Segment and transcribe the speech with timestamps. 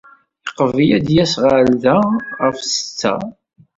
[0.45, 1.95] Yeqbel ad d-yas ɣer da
[2.41, 3.15] ɣef ssetta.